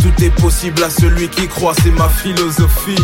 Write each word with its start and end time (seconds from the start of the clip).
tout 0.00 0.24
est 0.24 0.30
possible 0.40 0.82
à 0.82 0.90
celui 0.90 1.28
qui 1.28 1.48
croit, 1.48 1.74
c'est 1.82 1.90
ma 1.90 2.08
philosophie. 2.08 2.96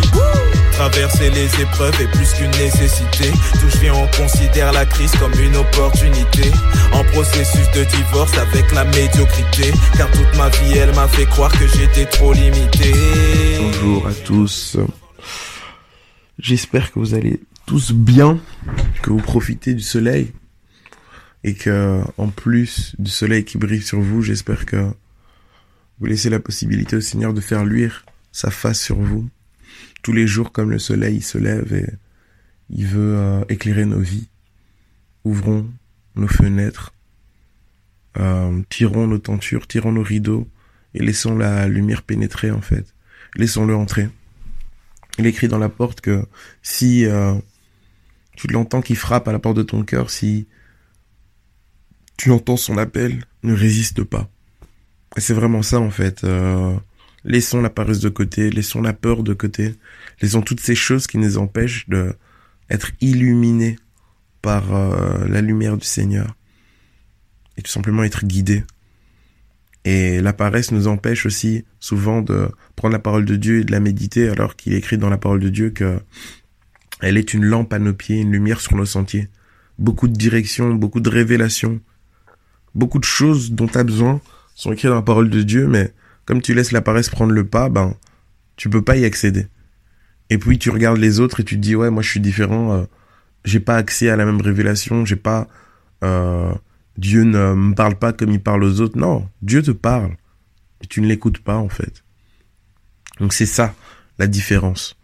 Traverser 0.73 1.31
les 1.31 1.47
épreuves 1.61 2.01
est 2.01 2.11
plus 2.11 2.33
qu'une 2.33 2.51
nécessité. 2.53 3.31
Tout 3.61 3.69
je 3.69 3.79
viens, 3.79 3.95
on 3.95 4.07
considère 4.17 4.73
la 4.73 4.85
crise 4.87 5.13
comme 5.17 5.33
une 5.41 5.57
opportunité. 5.57 6.51
En 6.93 7.05
processus 7.05 7.71
de 7.73 7.85
divorce 7.85 8.37
avec 8.39 8.73
la 8.73 8.85
médiocrité. 8.85 9.73
Car 9.97 10.11
toute 10.11 10.37
ma 10.37 10.49
vie, 10.49 10.79
elle 10.79 10.95
m'a 10.95 11.09
fait 11.09 11.27
croire 11.27 11.53
que 11.53 11.67
j'étais 11.67 12.07
trop 12.07 12.33
limité. 12.33 12.93
Bonjour 13.61 14.07
à 14.07 14.13
tous. 14.13 14.77
J'espère 16.39 16.93
que 16.93 16.99
vous 16.99 17.15
allez 17.15 17.41
tous 17.67 17.93
bien, 17.93 18.41
que 19.03 19.11
vous 19.11 19.19
profitez 19.19 19.75
du 19.75 19.83
soleil 19.83 20.33
et 21.43 21.55
que 21.55 22.01
en 22.19 22.29
plus 22.29 22.95
du 22.99 23.11
soleil 23.11 23.45
qui 23.45 23.59
brille 23.59 23.83
sur 23.83 24.01
vous, 24.01 24.23
j'espère 24.23 24.67
que 24.67 24.91
vous 25.99 26.07
laissez 26.07 26.31
la 26.31 26.41
possibilité 26.41 26.97
au 26.97 27.01
Seigneur 27.01 27.35
de 27.35 27.41
faire 27.41 27.65
luire 27.65 28.05
sa 28.33 28.51
face 28.51 28.81
sur 28.81 28.97
vous 28.97 29.29
tous 30.05 30.13
les 30.13 30.27
jours 30.27 30.53
comme 30.53 30.71
le 30.71 30.79
soleil 30.79 31.17
il 31.17 31.23
se 31.23 31.39
lève 31.39 31.73
et 31.73 31.87
il 32.71 32.87
veut 32.87 33.17
euh, 33.17 33.45
éclairer 33.49 33.87
nos 33.87 33.99
vies. 33.99 34.29
Ouvrons 35.25 35.67
nos 36.15 36.29
fenêtres, 36.29 36.93
euh, 38.19 38.63
tirons 38.69 39.07
nos 39.07 39.19
tentures, 39.19 39.67
tirons 39.67 39.93
nos 39.93 40.03
rideaux 40.03 40.47
et 40.93 41.03
laissons 41.03 41.37
la 41.37 41.67
lumière 41.67 42.03
pénétrer 42.03 42.51
en 42.51 42.61
fait. 42.61 42.95
Laissons-le 43.35 43.75
entrer. 43.75 44.09
Il 45.19 45.27
écrit 45.27 45.49
dans 45.49 45.59
la 45.59 45.71
porte 45.71 46.01
que 46.03 46.25
si 46.63 47.07
euh, 47.07 47.35
tu 48.37 48.47
l'entends 48.49 48.83
qui 48.83 48.95
frappe 48.95 49.29
à 49.29 49.33
la 49.33 49.39
porte 49.39 49.57
de 49.57 49.63
ton 49.63 49.83
cœur, 49.83 50.11
si 50.11 50.47
tu 52.17 52.31
entends 52.31 52.57
son 52.57 52.79
appel, 52.79 53.25
ne 53.43 53.55
résiste 53.55 54.05
pas. 54.05 54.29
Et 55.17 55.21
c'est 55.21 55.35
vraiment 55.35 55.63
ça 55.63 55.81
en 55.81 55.91
fait. 55.91 56.25
Euh, 56.25 56.75
laissons 57.25 57.61
la 57.61 57.71
paresse 57.71 58.01
de 58.01 58.09
côté, 58.09 58.51
laissons 58.51 58.83
la 58.83 58.93
peur 58.93 59.23
de 59.23 59.35
côté, 59.35 59.75
laissons 60.21 60.43
toutes 60.43 60.61
ces 60.61 60.75
choses 60.75 61.07
qui 61.07 61.19
nous 61.19 61.39
empêchent 61.39 61.89
de 61.89 62.15
être 62.71 62.91
illuminés 63.01 63.77
par 64.43 64.75
euh, 64.75 65.27
la 65.29 65.41
lumière 65.41 65.77
du 65.77 65.87
Seigneur 65.87 66.35
et 67.57 67.63
tout 67.63 67.71
simplement 67.71 68.05
être 68.05 68.25
guidés. 68.27 68.65
Et 69.85 70.21
la 70.21 70.33
paresse 70.33 70.73
nous 70.73 70.87
empêche 70.87 71.27
aussi 71.27 71.65
souvent 71.79 72.23
de 72.23 72.49
prendre 72.75 72.93
la 72.93 72.99
parole 72.99 73.27
de 73.27 73.37
Dieu 73.37 73.61
et 73.61 73.65
de 73.65 73.73
la 73.73 73.81
méditer 73.81 74.29
alors 74.29 74.57
qu'il 74.57 74.73
est 74.73 74.79
écrit 74.79 74.97
dans 74.97 75.11
la 75.11 75.19
parole 75.19 75.41
de 75.41 75.51
Dieu 75.51 75.71
que 75.71 76.01
elle 77.01 77.17
est 77.17 77.35
une 77.35 77.45
lampe 77.45 77.73
à 77.73 77.79
nos 77.79 77.93
pieds, 77.93 78.21
une 78.21 78.33
lumière 78.33 78.61
sur 78.61 78.77
nos 78.77 78.87
sentiers. 78.87 79.29
Beaucoup 79.79 80.09
de 80.09 80.15
directions, 80.15 80.75
beaucoup 80.75 81.01
de 81.01 81.11
révélations, 81.11 81.81
beaucoup 82.75 82.99
de 82.99 83.05
choses 83.05 83.53
dont 83.53 83.67
tu 83.67 83.79
as 83.79 83.85
besoin 83.85 84.21
sont 84.55 84.73
écrites 84.73 84.91
dans 84.91 84.97
la 84.97 85.03
parole 85.03 85.31
de 85.31 85.43
Dieu, 85.43 85.67
mais 85.67 85.93
comme 86.25 86.41
tu 86.41 86.55
laisses 86.55 86.73
la 86.73 86.81
paresse 86.81 87.11
prendre 87.11 87.33
le 87.33 87.45
pas, 87.45 87.69
ben, 87.69 87.95
tu 88.57 88.71
peux 88.71 88.83
pas 88.83 88.97
y 88.97 89.05
accéder. 89.05 89.49
Et 90.31 90.39
puis 90.39 90.59
tu 90.59 90.71
regardes 90.71 90.99
les 90.99 91.21
autres 91.21 91.41
et 91.41 91.45
tu 91.45 91.57
te 91.57 91.61
dis, 91.61 91.77
ouais, 91.77 91.91
moi 91.91 92.03
je 92.03 92.11
suis 92.11 92.21
différent, 92.21 92.73
euh, 92.73 92.85
j'ai 93.45 93.61
pas 93.61 93.77
accès 93.77 94.09
à 94.09 94.17
la 94.17 94.25
même 94.25 94.41
révélation, 94.41 95.05
j'ai 95.05 95.17
pas, 95.17 95.49
euh, 96.03 96.55
Dieu 96.97 97.25
ne 97.25 97.55
me 97.55 97.75
parle 97.75 97.97
pas 97.97 98.13
comme 98.13 98.31
il 98.31 98.41
parle 98.41 98.65
aux 98.65 98.81
autres. 98.81 98.99
Non, 98.99 99.29
Dieu 99.43 99.63
te 99.63 99.73
parle. 99.73 100.17
Et 100.83 100.87
tu 100.87 101.01
ne 101.01 101.07
l'écoutes 101.07 101.39
pas, 101.39 101.57
en 101.57 101.69
fait. 101.69 102.05
Donc 103.21 103.33
c'est 103.33 103.47
ça, 103.47 103.75
la 104.19 104.27
différence. 104.27 104.97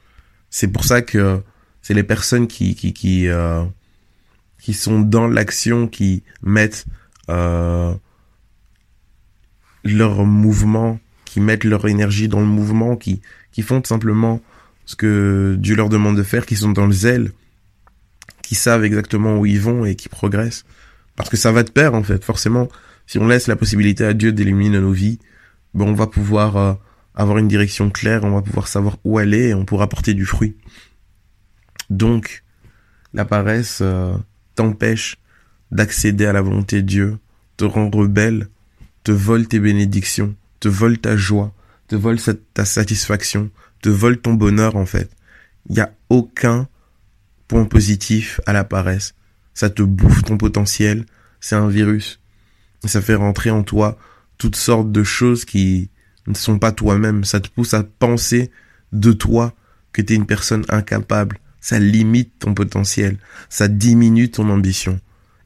C'est 0.50 0.69
pour 0.69 0.84
ça 0.84 1.03
que 1.03 1.42
c'est 1.82 1.94
les 1.94 2.02
personnes 2.02 2.46
qui, 2.46 2.74
qui, 2.74 2.92
qui, 2.92 3.28
euh, 3.28 3.64
qui 4.60 4.74
sont 4.74 5.00
dans 5.00 5.26
l'action, 5.26 5.88
qui 5.88 6.22
mettent, 6.42 6.86
euh, 7.28 7.94
leur 9.84 10.24
mouvement, 10.24 11.00
qui 11.24 11.41
mettent 11.41 11.64
leur 11.64 11.86
énergie 11.86 12.28
dans 12.28 12.41
le 12.41 12.46
mouvement, 12.46 12.96
qui, 12.96 13.22
qui 13.52 13.62
font 13.62 13.82
simplement 13.84 14.41
ce 14.84 14.96
que 14.96 15.56
Dieu 15.58 15.76
leur 15.76 15.88
demande 15.88 16.16
de 16.16 16.22
faire, 16.22 16.46
qui 16.46 16.56
sont 16.56 16.72
dans 16.72 16.86
le 16.86 16.92
zèle, 16.92 17.32
qui 18.42 18.54
savent 18.54 18.84
exactement 18.84 19.38
où 19.38 19.47
ils 19.47 19.60
vont 19.60 19.84
et 19.84 19.94
qui 19.94 20.08
progressent. 20.08 20.64
Parce 21.16 21.30
que 21.30 21.36
ça 21.36 21.52
va 21.52 21.62
de 21.62 21.70
pair, 21.70 21.94
en 21.94 22.02
fait. 22.02 22.24
Forcément, 22.24 22.68
si 23.06 23.18
on 23.18 23.26
laisse 23.28 23.47
la 23.47 23.56
possibilité 23.56 24.04
à 24.04 24.12
Dieu 24.12 24.32
d'éliminer 24.32 24.80
nos 24.80 24.92
vies, 24.92 25.18
ben, 25.74 25.84
on 25.84 25.94
va 25.94 26.06
pouvoir 26.06 26.56
euh, 26.56 26.74
avoir 27.14 27.38
une 27.38 27.48
direction 27.48 27.91
claire, 27.91 28.24
on 28.24 28.30
va 28.30 28.42
pouvoir 28.42 28.68
savoir 28.68 28.97
où 29.04 29.18
aller 29.18 29.48
et 29.48 29.54
on 29.54 29.64
pourra 29.64 29.88
porter 29.88 30.14
du 30.14 30.24
fruit. 30.24 30.56
Donc, 31.91 32.45
la 33.12 33.25
paresse 33.25 33.81
euh, 33.83 34.17
t'empêche 34.55 35.19
d'accéder 35.71 36.27
à 36.27 36.33
la 36.33 36.41
volonté 36.41 36.83
de 36.83 36.87
Dieu, 36.87 37.19
te 37.56 37.65
rend 37.65 37.91
rebelle, 37.91 38.49
te 39.05 39.12
vole 39.12 39.47
tes 39.47 39.61
bénédictions, 39.61 40.34
te 40.61 40.69
vole 40.69 40.99
ta 40.99 41.17
joie, 41.17 41.53
te 41.89 41.97
vole 41.97 42.19
ta 42.55 42.65
satisfaction, 42.65 43.51
te 43.83 43.89
vole 43.89 44.21
ton 44.21 44.34
bonheur 44.34 44.77
en 44.77 44.87
fait. 44.87 45.11
Il 45.69 45.75
n'y 45.75 45.81
a 45.81 45.93
aucun 46.09 46.69
point 47.49 47.65
positif 47.65 48.41
à 48.47 48.53
la 48.53 48.65
paresse. 48.65 49.15
Ça 49.55 49.69
te 49.71 49.83
bouffe 49.83 50.22
ton 50.22 50.39
potentiel, 50.39 51.05
c'est 51.41 51.57
un 51.57 51.69
virus. 51.69 52.21
ça 52.84 53.03
fait 53.03 53.17
rentrer 53.17 53.51
en 53.51 53.62
toi 53.62 53.99
toutes 54.39 54.57
sortes 54.57 54.93
de 54.93 55.03
choses 55.03 55.45
qui 55.45 55.91
ne 56.27 56.34
sont 56.34 56.59
pas 56.59 56.72
toi-même. 56.72 57.25
Ça 57.25 57.41
te 57.41 57.49
pousse 57.49 57.75
à 57.75 57.83
penser 57.83 58.51
de 58.93 59.12
toi 59.12 59.53
que 59.93 60.01
tu 60.01 60.12
es 60.12 60.17
une 60.17 60.27
personne 60.27 60.65
incapable. 60.69 61.40
Ça 61.60 61.78
limite 61.78 62.38
ton 62.38 62.54
potentiel. 62.54 63.19
Ça 63.48 63.69
diminue 63.69 64.31
ton 64.31 64.48
ambition. 64.48 65.00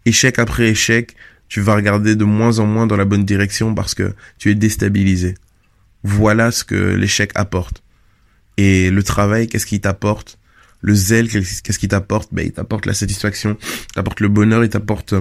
Échec 0.05 0.39
après 0.39 0.69
échec, 0.69 1.17
tu 1.49 1.61
vas 1.61 1.75
regarder 1.75 2.17
de 2.17 2.25
moins 2.25 2.59
en 2.59 2.67
moins 2.67 2.87
dans 2.87 2.97
la 2.97 3.05
bonne 3.05 3.25
direction 3.25 3.75
parce 3.75 3.95
que 3.95 4.15
tu 4.39 4.51
es 4.51 4.55
déstabilisé. 4.55 5.35
Voilà 6.03 6.51
ce 6.51 6.65
que 6.65 6.75
l'échec 6.75 7.33
apporte. 7.35 7.83
Et 8.57 8.91
le 8.91 9.03
travail, 9.03 9.49
qu'est-ce 9.49 9.67
qu'il 9.67 9.81
t'apporte? 9.81 10.39
Le 10.81 10.95
zèle, 10.95 11.29
qu'est-ce 11.29 11.79
qu'il 11.79 11.89
t'apporte? 11.89 12.33
Ben, 12.33 12.45
Il 12.47 12.53
t'apporte 12.53 12.87
la 12.87 12.93
satisfaction, 12.93 13.57
il 13.63 13.93
t'apporte 13.95 14.21
le 14.21 14.29
bonheur, 14.29 14.65
il 14.65 14.69
t'apporte 14.69 15.15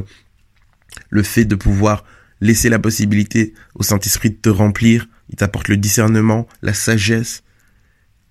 le 1.09 1.23
fait 1.23 1.45
de 1.45 1.55
pouvoir 1.55 2.03
laisser 2.41 2.69
la 2.69 2.79
possibilité 2.79 3.53
au 3.75 3.83
Saint-Esprit 3.83 4.31
de 4.31 4.35
te 4.35 4.49
remplir, 4.49 5.07
il 5.29 5.37
t'apporte 5.37 5.69
le 5.69 5.77
discernement, 5.77 6.47
la 6.61 6.73
sagesse. 6.73 7.43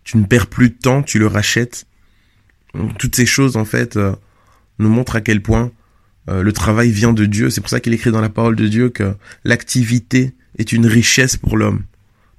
Tu 0.05 0.19
ne 0.19 0.25
perds 0.25 0.49
plus 0.49 0.69
de 0.69 0.75
temps, 0.75 1.03
tu 1.03 1.19
le 1.19 1.27
rachètes. 1.27 1.87
Toutes 2.99 3.16
ces 3.16 3.27
choses, 3.27 3.56
en 3.56 3.65
fait, 3.65 3.97
euh, 3.97 4.12
nous 4.78 4.88
montrent 4.88 5.16
à 5.16 5.21
quel 5.21 5.43
point 5.43 5.71
euh, 6.28 6.43
le 6.43 6.53
travail 6.53 6.91
vient 6.91 7.12
de 7.12 7.27
Dieu. 7.27 7.50
C'est 7.50 7.60
pour 7.60 7.71
ça 7.71 7.81
qu'il 7.81 7.93
écrit 7.93 8.10
dans 8.10 8.21
la 8.21 8.28
parole 8.28 8.56
de 8.56 8.69
Dieu 8.69 8.88
que 8.88 9.15
l'activité 9.44 10.34
est 10.59 10.72
une 10.72 10.87
richesse 10.87 11.37
pour 11.37 11.56
l'homme. 11.56 11.82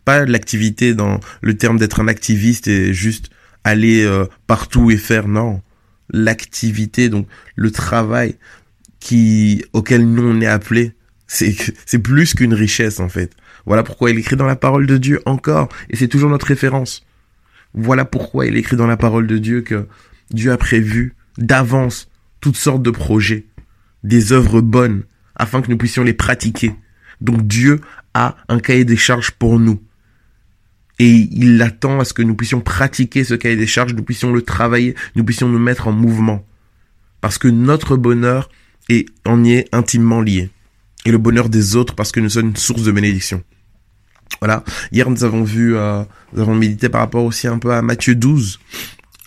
Pas 0.05 0.25
l'activité 0.25 0.93
dans 0.93 1.19
le 1.41 1.55
terme 1.55 1.77
d'être 1.77 1.99
un 1.99 2.07
activiste 2.07 2.67
et 2.67 2.93
juste 2.93 3.29
aller 3.63 4.03
euh, 4.03 4.25
partout 4.47 4.91
et 4.91 4.97
faire. 4.97 5.27
Non, 5.27 5.61
l'activité, 6.11 7.09
donc 7.09 7.27
le 7.55 7.71
travail 7.71 8.35
qui 8.99 9.63
auquel 9.73 10.07
nous 10.07 10.23
on 10.23 10.41
est 10.41 10.47
appelé, 10.47 10.93
c'est 11.27 11.55
c'est 11.85 11.99
plus 11.99 12.33
qu'une 12.33 12.53
richesse 12.53 12.99
en 12.99 13.09
fait. 13.09 13.31
Voilà 13.65 13.83
pourquoi 13.83 14.11
il 14.11 14.19
écrit 14.19 14.35
dans 14.35 14.45
la 14.45 14.55
parole 14.55 14.87
de 14.87 14.97
Dieu 14.97 15.21
encore, 15.25 15.69
et 15.89 15.95
c'est 15.95 16.07
toujours 16.07 16.29
notre 16.29 16.47
référence. 16.47 17.05
Voilà 17.73 18.05
pourquoi 18.05 18.45
il 18.45 18.55
écrit 18.55 18.75
dans 18.75 18.87
la 18.87 18.97
parole 18.97 19.25
de 19.25 19.37
Dieu 19.37 19.61
que 19.61 19.87
Dieu 20.31 20.51
a 20.51 20.57
prévu 20.57 21.15
d'avance 21.37 22.09
toutes 22.41 22.57
sortes 22.57 22.83
de 22.83 22.91
projets 22.91 23.45
des 24.03 24.31
œuvres 24.33 24.61
bonnes 24.61 25.03
afin 25.35 25.61
que 25.61 25.71
nous 25.71 25.77
puissions 25.77 26.03
les 26.03 26.13
pratiquer. 26.13 26.75
Donc 27.21 27.47
Dieu 27.47 27.79
a 28.13 28.35
un 28.49 28.59
cahier 28.59 28.85
des 28.85 28.97
charges 28.97 29.31
pour 29.31 29.59
nous. 29.59 29.81
Et 30.99 31.27
il 31.31 31.61
attend 31.61 31.99
à 31.99 32.05
ce 32.05 32.13
que 32.13 32.21
nous 32.21 32.35
puissions 32.35 32.61
pratiquer 32.61 33.23
ce 33.23 33.33
cahier 33.33 33.55
des 33.55 33.67
charges, 33.67 33.93
nous 33.93 34.03
puissions 34.03 34.31
le 34.31 34.41
travailler, 34.41 34.95
nous 35.15 35.23
puissions 35.23 35.49
nous 35.49 35.59
mettre 35.59 35.87
en 35.87 35.91
mouvement. 35.91 36.45
Parce 37.19 37.37
que 37.37 37.47
notre 37.47 37.97
bonheur 37.97 38.49
est, 38.89 39.07
en 39.25 39.43
y 39.43 39.53
est 39.53 39.73
intimement 39.73 40.21
lié. 40.21 40.51
Et 41.05 41.11
le 41.11 41.17
bonheur 41.17 41.49
des 41.49 41.75
autres 41.75 41.95
parce 41.95 42.11
que 42.11 42.19
nous 42.19 42.29
sommes 42.29 42.49
une 42.49 42.55
source 42.55 42.83
de 42.83 42.91
bénédiction. 42.91 43.43
Voilà. 44.39 44.63
Hier, 44.91 45.09
nous 45.09 45.23
avons 45.23 45.43
vu, 45.43 45.75
euh, 45.75 46.03
nous 46.33 46.41
avons 46.41 46.55
médité 46.55 46.89
par 46.89 47.01
rapport 47.01 47.23
aussi 47.23 47.47
un 47.47 47.59
peu 47.59 47.71
à 47.71 47.81
Matthieu 47.81 48.15
12. 48.15 48.59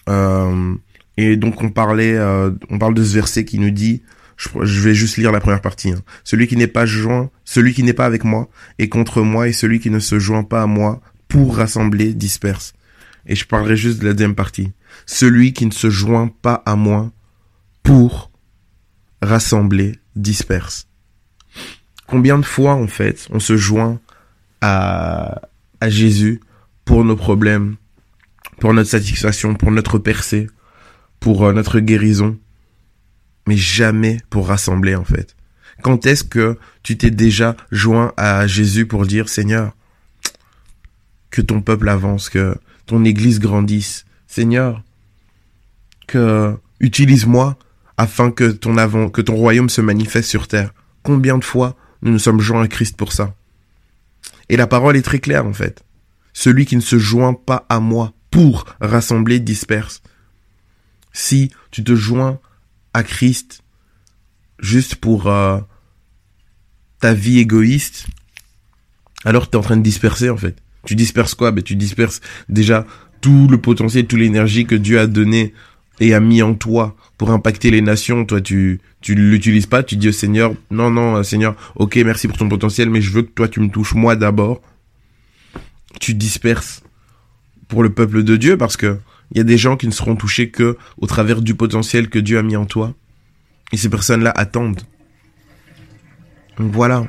Euh, 0.09 0.75
et 1.17 1.37
donc, 1.37 1.63
on 1.63 1.71
parlait, 1.71 2.15
euh, 2.15 2.51
on 2.69 2.79
parle 2.79 2.95
de 2.95 3.03
ce 3.03 3.15
verset 3.15 3.45
qui 3.45 3.59
nous 3.59 3.71
dit, 3.71 4.03
je, 4.37 4.81
vais 4.81 4.95
juste 4.95 5.17
lire 5.17 5.33
la 5.33 5.41
première 5.41 5.63
partie. 5.63 5.91
Hein. 5.91 6.03
Celui 6.25 6.47
qui 6.47 6.57
n'est 6.57 6.67
pas 6.67 6.87
joint, 6.87 7.31
celui 7.45 7.73
qui 7.73 7.83
n'est 7.83 7.95
pas 7.95 8.07
avec 8.07 8.25
moi 8.25 8.49
est 8.79 8.89
contre 8.89 9.23
moi 9.23 9.49
et 9.49 9.53
celui 9.53 9.81
qui 9.81 9.91
ne 9.91 9.99
se 9.99 10.19
joint 10.19 10.45
pas 10.45 10.63
à 10.63 10.67
moi 10.67 11.01
pour 11.29 11.57
rassembler 11.57 12.13
disperse. 12.13 12.75
Et 13.27 13.35
je 13.35 13.47
parlerai 13.47 13.77
juste 13.77 14.01
de 14.01 14.07
la 14.07 14.13
deuxième 14.13 14.35
partie. 14.35 14.73
Celui 15.07 15.53
qui 15.53 15.67
ne 15.67 15.73
se 15.73 15.91
joint 15.91 16.31
pas 16.43 16.63
à 16.67 16.77
moi 16.77 17.11
pour 17.83 18.31
rassembler 19.23 19.99
disperse. 20.15 20.87
Combien 22.07 22.39
de 22.39 22.45
fois 22.45 22.75
en 22.75 22.87
fait 22.87 23.27
on 23.31 23.41
se 23.41 23.57
joint 23.57 23.99
à, 24.61 25.43
à 25.81 25.89
Jésus 25.89 26.41
pour 26.85 27.05
nos 27.05 27.17
problèmes, 27.17 27.77
pour 28.61 28.73
notre 28.75 28.91
satisfaction, 28.91 29.55
pour 29.55 29.73
notre 29.73 29.99
percée, 29.99 30.47
pour 31.21 31.45
euh, 31.45 31.53
notre 31.53 31.81
guérison 31.81 32.39
mais 33.47 33.57
jamais 33.57 34.19
pour 34.29 34.49
rassembler 34.49 34.95
en 34.97 35.05
fait. 35.05 35.37
Quand 35.83 36.07
est-ce 36.07 36.25
que 36.25 36.59
tu 36.83 36.97
t'es 36.97 37.11
déjà 37.11 37.57
joint 37.71 38.13
à 38.17 38.47
Jésus 38.47 38.87
pour 38.87 39.07
dire 39.07 39.29
Seigneur, 39.29 39.77
que 41.31 41.43
ton 41.43 41.61
peuple 41.61 41.89
avance, 41.89 42.29
que 42.29 42.57
ton 42.87 43.05
église 43.05 43.41
grandisse. 43.41 44.05
Seigneur, 44.27 44.83
que 46.07 46.57
utilise-moi 46.81 47.59
afin 47.97 48.31
que 48.31 48.51
ton 48.51 48.77
avant, 48.77 49.09
que 49.09 49.21
ton 49.21 49.35
royaume 49.35 49.69
se 49.69 49.81
manifeste 49.81 50.29
sur 50.29 50.49
terre. 50.49 50.73
Combien 51.03 51.39
de 51.39 51.45
fois 51.45 51.77
nous 52.03 52.13
nous 52.13 52.19
sommes 52.19 52.41
joints 52.41 52.63
à 52.63 52.69
Christ 52.69 52.97
pour 52.97 53.13
ça? 53.13 53.35
Et 54.49 54.57
la 54.57 54.67
parole 54.67 54.97
est 54.97 55.03
très 55.03 55.19
claire, 55.19 55.47
en 55.47 55.53
fait. 55.53 55.85
Celui 56.33 56.67
qui 56.67 56.77
ne 56.77 56.81
se 56.81 56.99
joint 56.99 57.35
pas 57.35 57.67
à 57.69 57.81
moi 57.81 58.13
pour 58.31 58.67
rassembler 58.81 59.41
disperse. 59.41 60.03
Si 61.17 61.51
tu 61.71 61.83
te 61.83 61.95
joins 61.95 62.39
à 62.93 63.03
Christ 63.03 63.63
juste 64.59 64.97
pour 64.97 65.29
euh, 65.29 65.59
ta 67.01 67.15
vie 67.15 67.39
égoïste, 67.39 68.07
alors 69.25 69.49
tu 69.49 69.57
es 69.57 69.57
en 69.57 69.63
train 69.63 69.79
de 69.79 69.83
disperser, 69.83 70.29
en 70.29 70.37
fait. 70.37 70.57
Tu 70.85 70.95
disperses 70.95 71.35
quoi? 71.35 71.53
Ben, 71.53 71.65
tu 71.65 71.75
disperses 71.75 72.21
déjà 72.51 72.87
tout 73.23 73.49
le 73.49 73.57
potentiel, 73.57 74.07
toute 74.07 74.19
l'énergie 74.19 74.67
que 74.67 74.75
Dieu 74.75 75.01
a 75.01 75.07
donné 75.07 75.55
et 76.01 76.13
a 76.13 76.21
mis 76.21 76.43
en 76.43 76.53
toi 76.53 76.95
pour 77.17 77.31
impacter 77.31 77.71
les 77.71 77.81
nations, 77.81 78.27
toi 78.27 78.43
tu 78.43 78.83
tu 79.01 79.15
l'utilises 79.15 79.65
pas, 79.65 79.83
tu 79.83 79.97
dis 79.97 80.11
au 80.11 80.13
Seigneur 80.13 80.53
non 80.71 80.91
non 80.91 81.23
Seigneur, 81.23 81.57
OK, 81.77 81.97
merci 81.97 82.29
pour 82.29 82.37
ton 82.37 82.51
potentiel 82.51 82.91
mais 82.91 83.01
je 83.01 83.11
veux 83.11 83.23
que 83.23 83.31
toi 83.31 83.49
tu 83.49 83.61
me 83.61 83.71
touches 83.71 83.95
moi 83.95 84.17
d'abord. 84.17 84.61
Tu 85.99 86.13
disperses 86.13 86.83
pour 87.69 87.83
le 87.83 87.89
peuple 87.89 88.23
de 88.23 88.37
Dieu 88.37 88.59
parce 88.59 88.77
que 88.77 88.99
il 89.31 89.39
y 89.39 89.41
a 89.41 89.45
des 89.45 89.59
gens 89.59 89.77
qui 89.77 89.87
ne 89.87 89.93
seront 89.93 90.17
touchés 90.17 90.51
que 90.51 90.77
au 90.99 91.07
travers 91.07 91.43
du 91.43 91.55
potentiel 91.55 92.09
que 92.09 92.19
Dieu 92.19 92.39
a 92.39 92.43
mis 92.43 92.57
en 92.57 92.67
toi. 92.67 92.95
Et 93.73 93.77
ces 93.77 93.89
personnes-là 93.89 94.33
attendent. 94.35 94.83
Donc 96.59 96.73
voilà. 96.73 97.07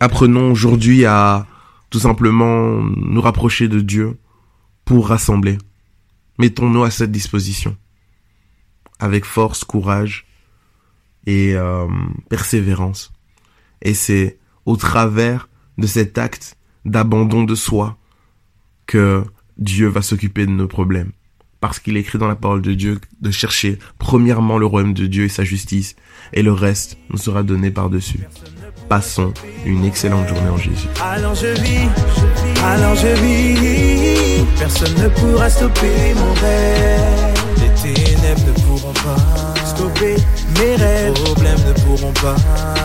Apprenons 0.00 0.50
aujourd'hui 0.50 1.04
à 1.04 1.46
tout 1.90 2.00
simplement 2.00 2.80
nous 2.80 3.20
rapprocher 3.20 3.68
de 3.68 3.80
Dieu 3.80 4.18
pour 4.84 5.08
rassembler. 5.08 5.58
Mettons-nous 6.38 6.84
à 6.84 6.90
cette 6.90 7.12
disposition 7.12 7.76
avec 8.98 9.24
force, 9.24 9.64
courage 9.64 10.26
et 11.26 11.54
euh, 11.54 11.88
persévérance. 12.28 13.12
Et 13.82 13.94
c'est 13.94 14.38
au 14.64 14.76
travers 14.76 15.48
de 15.76 15.86
cet 15.86 16.18
acte 16.18 16.56
d'abandon 16.84 17.42
de 17.42 17.54
soi 17.54 17.98
que 18.86 19.24
Dieu 19.58 19.88
va 19.88 20.02
s'occuper 20.02 20.46
de 20.46 20.50
nos 20.50 20.68
problèmes. 20.68 21.12
Parce 21.60 21.78
qu'il 21.78 21.96
écrit 21.96 22.18
dans 22.18 22.26
la 22.26 22.34
parole 22.34 22.62
de 22.62 22.74
Dieu 22.74 22.98
de 23.20 23.30
chercher 23.30 23.78
premièrement 23.98 24.58
le 24.58 24.66
royaume 24.66 24.94
de 24.94 25.06
Dieu 25.06 25.24
et 25.24 25.28
sa 25.28 25.44
justice, 25.44 25.94
et 26.32 26.42
le 26.42 26.52
reste 26.52 26.98
nous 27.10 27.18
sera 27.18 27.42
donné 27.42 27.70
par-dessus. 27.70 28.20
Passons 28.88 29.32
une 29.64 29.84
excellente 29.84 30.28
journée 30.28 30.50
en 30.50 30.56
Jésus. 30.56 30.88
Je 31.34 31.46
vis, 31.62 31.88
je 32.96 33.14
vis, 33.22 34.44
personne 34.58 34.94
ne 34.94 35.08
pourra 35.08 35.48
stopper 35.48 36.14
mon 36.14 36.32
rêve. 36.34 37.12
Stopper 39.74 40.16
mes 40.58 40.76
rêves. 40.76 41.12
Les 41.14 41.22
problèmes 41.22 41.58
ne 41.66 41.72
pourront 41.72 42.12
pas 42.12 42.36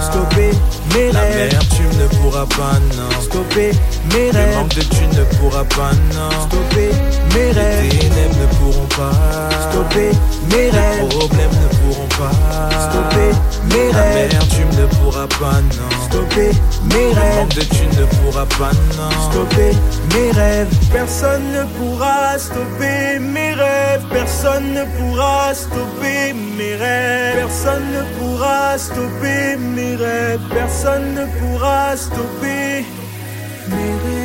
stopper 0.02 0.52
mes 0.94 1.12
La 1.12 1.20
rêves. 1.22 1.54
La 1.54 1.60
tu 1.60 1.84
ne 1.84 2.08
pourras 2.18 2.46
pas, 2.46 2.80
non. 2.96 3.22
Stopper 3.22 3.72
mes 4.14 4.32
rêves. 4.32 4.50
Le 4.50 4.56
manque 4.56 4.76
de 4.76 4.82
tu 4.82 5.08
ne 5.18 5.24
pourras 5.38 5.66
pas, 5.66 5.92
non. 6.14 6.30
Stopper 6.48 6.92
mes 7.34 7.52
rêves. 7.52 7.84
Les 7.84 8.00
ténèbres 8.00 8.38
ne 8.42 8.48
pourront 8.58 8.88
pas 8.88 9.12
stopper 9.70 10.12
mes 10.50 10.70
rêves. 10.70 11.02
Les 11.02 11.08
problèmes 11.08 11.56
ne 11.62 11.68
pourront 11.78 12.07
pas 12.18 12.32
stopper 12.90 13.32
mes 13.72 13.92
rêves. 13.92 14.34
La 14.34 14.46
tu 14.48 14.66
ne 14.80 14.86
pourras 14.98 15.28
pas, 15.40 15.62
non. 15.62 16.06
Stopper 16.06 16.52
mes 16.94 17.14
rêves. 17.14 17.16
Le 17.16 17.36
manque 17.36 17.56
de 17.56 17.62
tu 17.62 17.86
ne 18.00 18.06
pourras 18.06 18.46
pas, 18.46 18.72
non. 18.98 19.32
Stopper 19.32 19.72
mes 20.14 20.32
rêves. 20.32 20.68
Personne 20.92 21.44
ne 21.52 21.64
pourra 21.78 22.38
stopper 22.38 23.20
mes 23.20 23.54
rêves. 23.54 24.04
Personne 24.12 24.74
ne 24.74 24.84
pourra 24.98 25.54
stopper 25.54 26.34
mes 26.34 26.76
rêves. 26.76 27.36
Personne 27.36 27.86
ne 27.92 28.04
pourra 28.18 28.78
stopper 28.78 29.58
mes 29.58 29.96
rêves. 29.96 30.40
Personne 30.54 31.14
ne 31.14 31.26
pourra 31.40 31.96
stopper 31.96 32.86
mes 33.70 33.94
rêves. 34.04 34.17